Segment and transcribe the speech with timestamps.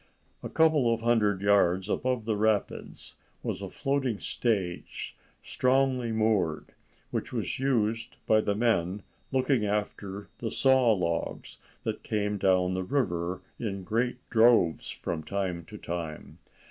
[0.41, 3.13] A couple of hundred yards above the rapids
[3.43, 6.73] was a floating stage, strongly moored,
[7.11, 12.81] which was used by the men looking after the saw logs that came down the
[12.81, 16.39] river in great droves from time to time.